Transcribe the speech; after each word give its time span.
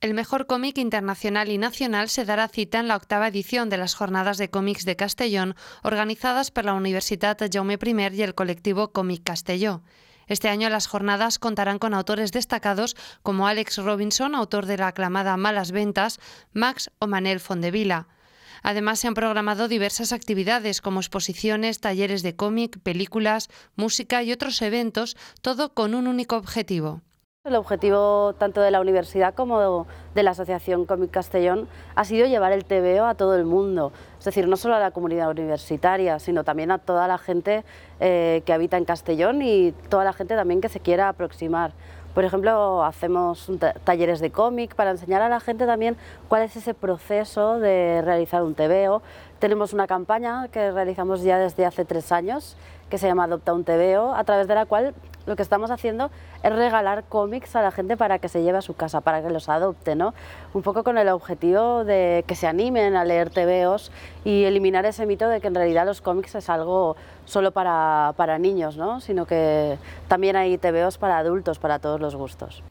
El 0.00 0.14
mejor 0.14 0.46
cómic 0.46 0.78
internacional 0.78 1.48
y 1.48 1.58
nacional 1.58 2.08
se 2.08 2.24
dará 2.24 2.46
cita 2.46 2.78
en 2.78 2.86
la 2.86 2.94
octava 2.94 3.26
edición 3.26 3.68
de 3.68 3.78
las 3.78 3.94
Jornadas 3.94 4.38
de 4.38 4.48
Cómics 4.48 4.84
de 4.84 4.94
Castellón, 4.94 5.56
organizadas 5.82 6.52
por 6.52 6.64
la 6.64 6.74
Universidad 6.74 7.36
Jaume 7.52 7.80
I 7.84 8.16
y 8.16 8.22
el 8.22 8.36
colectivo 8.36 8.92
Cómic 8.92 9.24
Castelló. 9.24 9.82
Este 10.28 10.48
año 10.48 10.68
las 10.68 10.86
jornadas 10.86 11.40
contarán 11.40 11.80
con 11.80 11.94
autores 11.94 12.30
destacados 12.30 12.94
como 13.24 13.48
Alex 13.48 13.78
Robinson, 13.78 14.36
autor 14.36 14.66
de 14.66 14.78
la 14.78 14.86
aclamada 14.86 15.36
Malas 15.36 15.72
Ventas, 15.72 16.20
Max 16.52 16.92
o 17.00 17.08
Manel 17.08 17.40
Fondevila. 17.40 18.06
Además, 18.62 19.00
se 19.00 19.08
han 19.08 19.14
programado 19.14 19.66
diversas 19.66 20.12
actividades 20.12 20.80
como 20.80 21.00
exposiciones, 21.00 21.80
talleres 21.80 22.22
de 22.22 22.36
cómic, 22.36 22.78
películas, 22.84 23.48
música 23.74 24.22
y 24.22 24.30
otros 24.30 24.62
eventos, 24.62 25.16
todo 25.42 25.74
con 25.74 25.96
un 25.96 26.06
único 26.06 26.36
objetivo, 26.36 27.02
el 27.48 27.56
objetivo 27.56 28.34
tanto 28.38 28.60
de 28.60 28.70
la 28.70 28.80
universidad 28.80 29.34
como 29.34 29.86
de 30.14 30.22
la 30.22 30.30
Asociación 30.30 30.84
Cómic 30.84 31.10
Castellón 31.10 31.68
ha 31.94 32.04
sido 32.04 32.26
llevar 32.26 32.52
el 32.52 32.64
TVO 32.64 33.04
a 33.04 33.14
todo 33.14 33.34
el 33.36 33.44
mundo, 33.44 33.92
es 34.18 34.24
decir, 34.24 34.46
no 34.48 34.56
solo 34.56 34.74
a 34.74 34.80
la 34.80 34.90
comunidad 34.90 35.30
universitaria, 35.30 36.18
sino 36.18 36.44
también 36.44 36.70
a 36.70 36.78
toda 36.78 37.08
la 37.08 37.18
gente 37.18 37.64
eh, 38.00 38.42
que 38.44 38.52
habita 38.52 38.76
en 38.76 38.84
Castellón 38.84 39.42
y 39.42 39.72
toda 39.88 40.04
la 40.04 40.12
gente 40.12 40.36
también 40.36 40.60
que 40.60 40.68
se 40.68 40.80
quiera 40.80 41.08
aproximar. 41.08 41.72
Por 42.14 42.24
ejemplo, 42.24 42.84
hacemos 42.84 43.48
talleres 43.84 44.18
de 44.18 44.32
cómic 44.32 44.74
para 44.74 44.90
enseñar 44.90 45.22
a 45.22 45.28
la 45.28 45.38
gente 45.38 45.66
también 45.66 45.96
cuál 46.26 46.42
es 46.42 46.56
ese 46.56 46.74
proceso 46.74 47.60
de 47.60 48.02
realizar 48.02 48.42
un 48.42 48.54
TVO. 48.54 49.02
Tenemos 49.38 49.72
una 49.72 49.86
campaña 49.86 50.48
que 50.48 50.72
realizamos 50.72 51.22
ya 51.22 51.38
desde 51.38 51.64
hace 51.64 51.84
tres 51.84 52.10
años 52.10 52.56
que 52.90 52.98
se 52.98 53.06
llama 53.06 53.24
Adopta 53.24 53.52
un 53.52 53.62
TVO, 53.62 54.12
a 54.14 54.24
través 54.24 54.48
de 54.48 54.54
la 54.56 54.66
cual 54.66 54.94
lo 55.26 55.36
que 55.36 55.42
estamos 55.42 55.70
haciendo 55.70 56.10
es 56.42 56.52
regalar 56.52 57.04
cómics 57.04 57.54
a 57.54 57.62
la 57.62 57.70
gente 57.70 57.96
para 57.96 58.18
que 58.18 58.28
se 58.28 58.42
lleve 58.42 58.58
a 58.58 58.62
su 58.62 58.74
casa, 58.74 59.00
para 59.00 59.22
que 59.22 59.30
los 59.30 59.48
adopte, 59.48 59.94
¿no? 59.94 60.12
Un 60.54 60.62
poco 60.62 60.82
con 60.82 60.98
el 60.98 61.08
objetivo 61.10 61.84
de 61.84 62.24
que 62.26 62.34
se 62.34 62.48
animen 62.48 62.96
a 62.96 63.04
leer 63.04 63.30
TVOs 63.30 63.92
y 64.24 64.44
eliminar 64.44 64.86
ese 64.86 65.06
mito 65.06 65.28
de 65.28 65.40
que 65.40 65.46
en 65.46 65.54
realidad 65.54 65.86
los 65.86 66.00
cómics 66.00 66.34
es 66.34 66.48
algo 66.48 66.96
solo 67.24 67.52
para, 67.52 68.14
para 68.16 68.38
niños, 68.38 68.76
¿no? 68.76 69.00
Sino 69.00 69.24
que 69.24 69.78
también 70.08 70.34
hay 70.34 70.58
TVOs 70.58 70.98
para 70.98 71.18
adultos, 71.18 71.60
para 71.60 71.78
todos 71.78 72.00
los 72.00 72.16
gustos. 72.16 72.64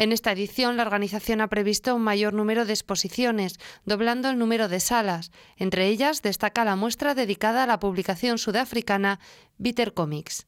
En 0.00 0.12
esta 0.12 0.32
edición, 0.32 0.78
la 0.78 0.84
organización 0.84 1.42
ha 1.42 1.48
previsto 1.48 1.94
un 1.94 2.00
mayor 2.00 2.32
número 2.32 2.64
de 2.64 2.72
exposiciones, 2.72 3.58
doblando 3.84 4.30
el 4.30 4.38
número 4.38 4.66
de 4.66 4.80
salas. 4.80 5.30
Entre 5.58 5.88
ellas 5.88 6.22
destaca 6.22 6.64
la 6.64 6.74
muestra 6.74 7.14
dedicada 7.14 7.64
a 7.64 7.66
la 7.66 7.78
publicación 7.78 8.38
sudafricana 8.38 9.20
Bitter 9.58 9.92
Comics. 9.92 10.46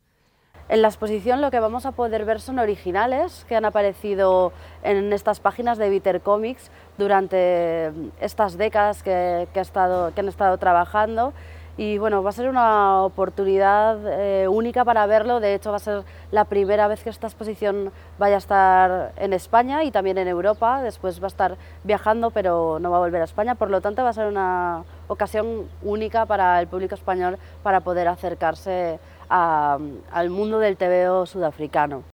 En 0.70 0.80
la 0.80 0.88
exposición 0.88 1.42
lo 1.42 1.50
que 1.50 1.60
vamos 1.60 1.84
a 1.84 1.92
poder 1.92 2.24
ver 2.24 2.40
son 2.40 2.60
originales 2.60 3.44
que 3.46 3.54
han 3.54 3.66
aparecido 3.66 4.54
en 4.82 5.12
estas 5.12 5.38
páginas 5.38 5.76
de 5.76 5.90
Bitter 5.90 6.22
Comics 6.22 6.70
durante 6.96 7.92
estas 8.22 8.56
décadas 8.56 9.02
que, 9.02 9.48
que, 9.52 9.60
han 9.60 10.28
estado 10.28 10.56
trabajando 10.56 11.34
y 11.76 11.98
bueno, 11.98 12.22
va 12.22 12.30
a 12.30 12.32
ser 12.32 12.48
una 12.48 13.02
oportunidad 13.02 13.98
eh, 14.06 14.46
única 14.48 14.84
para 14.84 15.06
verlo, 15.06 15.40
de 15.40 15.54
hecho 15.54 15.70
va 15.70 15.76
a 15.76 15.80
ser 15.80 16.04
la 16.30 16.44
primera 16.44 16.86
vez 16.88 17.02
que 17.02 17.10
esta 17.10 17.26
exposición 17.26 17.92
vaya 18.18 18.34
a 18.34 18.38
estar 18.38 19.12
en 19.16 19.32
España 19.32 19.82
y 19.84 19.90
también 19.90 20.18
en 20.18 20.28
Europa, 20.28 20.82
después 20.82 21.20
va 21.20 21.26
a 21.26 21.28
estar 21.28 21.56
viajando 21.84 22.30
pero 22.30 22.78
no 22.78 22.90
va 22.90 22.98
a 22.98 23.00
volver 23.00 23.22
a 23.22 23.24
España, 23.24 23.54
por 23.54 23.70
lo 23.70 23.80
tanto 23.80 24.02
va 24.02 24.10
a 24.10 24.14
ser 24.14 24.26
una 24.26 24.84
ocasión 25.08 25.68
única 25.82 26.26
para 26.26 26.60
el 26.60 26.66
público 26.66 26.94
español 26.94 27.38
para 27.62 27.80
poder 27.80 28.08
acercarse 28.08 28.98
al 29.28 30.30
mundo 30.30 30.58
del 30.58 30.76
TVO 30.76 31.24
sudafricano. 31.24 32.04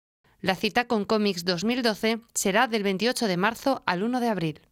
La 0.40 0.54
cita 0.54 0.86
con 0.86 1.04
Comics 1.04 1.44
2012 1.44 2.20
será 2.32 2.68
del 2.68 2.84
28 2.84 3.26
de 3.26 3.36
marzo 3.36 3.82
al 3.86 4.04
1 4.04 4.20
de 4.20 4.28
abril. 4.28 4.67